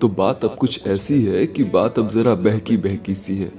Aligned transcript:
तो 0.00 0.08
बात 0.08 0.44
अब 0.44 0.54
कुछ 0.54 0.86
ऐसी 0.86 1.24
है 1.24 1.46
कि 1.46 1.64
बात 1.64 1.98
अब 1.98 2.08
जरा 2.08 2.34
बहकी 2.34 2.76
बहकी 2.76 3.14
सी 3.14 3.36
है। 3.36 3.52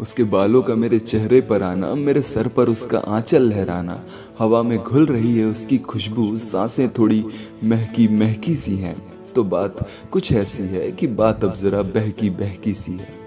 उसके 0.00 0.24
बालों 0.24 0.62
का 0.62 0.74
मेरे 0.74 0.98
चेहरे 0.98 1.40
पर 1.40 1.62
आना, 1.62 1.94
मेरे 1.94 2.22
सर 2.22 2.48
पर 2.48 2.68
उसका 2.68 2.98
आंचल 2.98 3.42
लहराना, 3.42 4.06
हवा 4.38 4.62
में 4.62 4.78
घुल 4.78 5.06
रही 5.06 5.38
है 5.38 5.44
उसकी 5.44 5.78
खुशबू, 5.78 6.38
साँसें 6.38 6.88
थोड़ी 6.88 7.24
महकी 7.64 8.08
महकी 8.08 8.54
सी 8.54 8.76
हैं। 8.76 8.96
तो 9.34 9.44
बात 9.44 9.88
कुछ 10.10 10.32
ऐसी 10.32 10.62
है 10.62 10.92
कि 10.92 11.06
बात 11.06 11.44
अब 11.44 11.54
ज़रा 11.54 11.82
बहकी 11.82 12.30
बहकी 12.30 12.74
सी 12.74 12.92
है। 12.92 13.25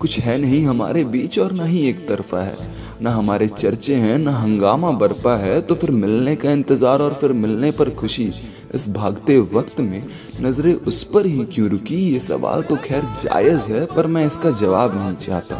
कुछ 0.00 0.18
है 0.18 0.36
नहीं 0.38 0.62
हमारे 0.64 1.02
बीच 1.04 1.38
और 1.38 1.52
ना 1.52 1.64
ही 1.64 1.80
एक 1.88 2.06
तरफा 2.08 2.40
है। 2.40 2.56
ना 3.02 3.10
हमारे 3.10 3.48
चर्चे 3.48 3.94
हैं, 3.94 4.18
ना 4.18 4.32
हंगामा 4.32 4.90
बरपा 4.92 5.36
है 5.36 5.60
तो 5.60 5.74
फिर 5.74 5.90
मिलने 5.92 6.36
का 6.36 6.50
इंतज़ार 6.50 7.02
और 7.02 7.14
फिर 7.14 7.32
मिलने 7.34 7.70
पर 7.70 7.90
खुशी। 7.90 8.30
इस 8.74 8.88
भागते 8.90 9.38
वक्त 9.54 9.80
में 9.80 10.02
नज़रें 10.40 10.72
उस 10.74 11.02
पर 11.04 11.26
ही 11.26 11.44
क्यों 11.44 11.68
रुकी? 11.70 11.96
ये 12.12 12.18
सवाल 12.18 12.62
तो 12.62 12.76
खैर 12.76 13.02
जायज़ 13.22 13.70
है, 13.72 13.84
पर 13.86 14.06
मैं 14.06 14.24
इसका 14.26 14.50
जवाब 14.52 14.94
नहीं 14.94 15.16
चाहता। 15.16 15.56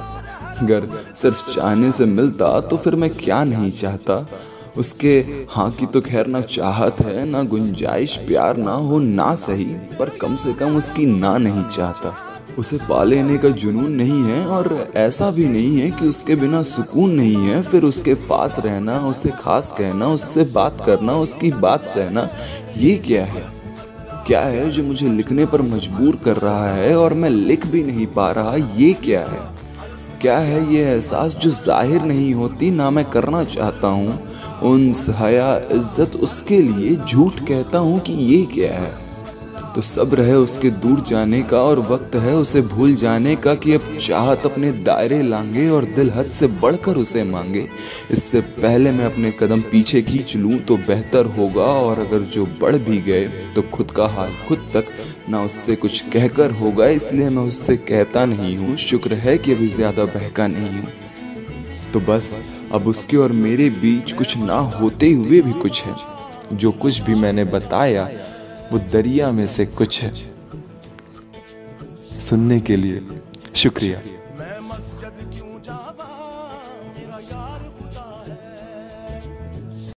अगर 0.62 0.86
सिर्फ़ 1.16 1.50
चाहने 1.50 1.92
से 1.92 2.05
मिलता 2.06 2.61
तो 2.61 2.77
फिर 2.77 2.95
मैं 2.95 3.11
क्या 3.11 3.42
नहीं 3.45 3.70
चाहता? 3.72 4.27
उसके 4.78 5.14
हाँ 5.50 5.70
की 5.70 5.86
तो 5.86 6.00
खैर 6.00 6.27
ना 6.27 6.41
चाहत 6.41 7.00
है, 7.00 7.25
ना 7.27 7.42
गुंजाइश, 7.45 8.16
प्यार 8.27 8.56
ना 8.56 8.72
हो, 8.72 8.98
ना 8.98 9.34
सही, 9.36 9.70
पर 9.98 10.16
कम 10.20 10.36
से 10.36 10.52
कम 10.55 10.77
उसकी 10.77 11.06
ना 11.14 11.36
नहीं 11.38 11.62
चाहता। 11.64 12.16
उसे 12.59 12.77
पा 12.77 13.04
लेने 13.04 13.38
का 13.38 13.48
जुनून 13.48 13.92
नहीं 13.92 14.22
है 14.22 14.46
और 14.46 14.92
ऐसा 14.96 15.30
भी 15.30 15.46
नहीं 15.48 15.80
है 15.80 15.91
कि 15.91 16.08
उसके 16.08 16.34
बिना 16.34 16.62
सुकून 16.62 17.10
नहीं 17.10 17.36
है, 17.36 17.62
फिर 17.62 17.82
उसके 17.82 18.14
पास 18.14 18.58
रहना, 18.58 18.98
उसे 18.98 19.30
खास 19.30 19.74
कहना, 19.78 20.06
उससे 20.06 20.45
बात 20.45 20.82
करना, 20.86 21.16
उसकी 21.16 21.52
बात 21.52 21.86
सहना, 21.86 22.28
ये 22.77 22.96
क्या 22.96 23.24
है? 23.24 23.44
क्या 24.27 24.41
है 24.41 24.70
जो 24.70 24.82
मुझे 24.82 25.08
लिखने 25.08 25.46
पर 25.46 25.62
मजबूर 25.62 26.16
कर 26.16 26.36
रहा 26.36 26.74
है 26.74 26.96
और 26.96 27.14
मैं 27.14 27.30
लिख 27.30 27.66
भी 27.66 27.82
नहीं 27.82 28.06
पा 28.06 28.30
रहा, 28.30 28.56
ये 28.77 28.92
क्या 28.92 29.20
है? 29.20 29.60
क्या 30.22 30.38
है 30.38 30.75
ये 30.75 30.84
एहसास 30.84 31.34
जो 31.34 31.50
ज़ाहिर 31.50 32.03
नहीं 32.03 32.34
होती, 32.34 32.70
ना 32.70 32.91
मैं 32.91 33.05
करना 33.05 33.44
चाहता 33.44 33.88
हूँ? 33.88 34.19
उन 34.62 34.92
हया 35.08 35.56
इज़्ज़त 35.72 36.16
उसके 36.16 36.62
लिए 36.62 36.97
झूठ 36.97 37.41
कहता 37.41 37.78
हूँ 37.78 38.00
कि 38.00 38.12
ये 38.12 38.42
क्या 38.44 38.72
है? 38.78 39.09
तो 39.74 39.82
सब्र 39.82 40.22
है 40.22 40.36
उसके 40.38 40.70
दूर 40.80 41.00
जाने 41.00 41.42
का 41.42 41.58
और 41.62 41.78
वक्त 41.80 42.14
है 42.16 42.34
उसे 42.36 42.60
भूल 42.62 42.94
जाने 42.94 43.34
का 43.36 43.54
कि 43.54 43.72
अब 43.74 43.96
चाहत 43.98 44.46
अपने 44.46 44.70
दायरे 44.80 45.20
लांगे 45.22 45.68
और 45.68 45.84
दिल 45.96 46.10
हद 46.10 46.30
से 46.30 46.46
बढ़कर 46.62 46.96
उसे 46.96 47.22
मांगे। 47.24 47.66
इससे 48.10 48.41
पहले 48.56 48.91
मैं 48.91 49.04
अपने 49.04 49.30
कदम 49.41 49.60
पीछे 49.70 50.02
खींच 50.02 50.36
लूँ 50.36 50.58
तो 50.60 50.76
बेहतर 50.78 51.26
होगा 51.36 51.64
और 51.64 51.98
अगर 51.98 52.22
जो 52.28 52.46
बढ़ 52.60 52.76
भी 52.78 52.98
गए 53.00 53.26
तो 53.54 53.62
खुद 53.68 53.91
का 53.91 54.06
हाल 54.08 54.32
खुद 54.48 54.68
तक 54.74 54.92
ना 55.28 55.42
उससे 55.42 55.76
कुछ 55.76 56.00
कहकर 56.12 56.50
होगा, 56.52 56.86
इसलिए 56.88 57.28
मैं 57.28 57.42
उससे 57.42 57.76
कहता 57.76 58.24
नहीं 58.24 58.56
हूँ। 58.56 58.76
शुक्र 58.78 59.14
है 59.16 59.36
कि 59.38 59.52
अभी 59.52 59.68
ज़्यादा 59.68 60.04
बहका 60.06 60.46
नहीं 60.46 60.70
हूँ। 60.72 61.92
तो 61.92 62.00
बस, 62.02 62.41
अब 62.72 62.86
उसके 62.86 63.16
और 63.16 63.32
मेरे 63.34 63.70
बीच 63.72 64.12
कुछ 64.12 64.36
ना 64.38 64.58
होते 64.74 65.12
हुए 65.12 65.41
भी 65.41 65.52
कुछ 65.52 65.82
है। 65.84 65.94
जो 66.52 66.70
कुछ 66.72 67.00
भी 67.02 67.14
मैंने 67.14 67.44
बताया 67.46 68.08
वो 68.72 68.78
दरिया 68.78 69.30
में 69.32 69.46
से 69.46 69.66
कुछ 69.66 70.02
है। 70.02 70.12
सुनने 72.20 72.60
के 72.60 72.76
लिए 72.76 73.02
शुक्रिया। 73.56 74.00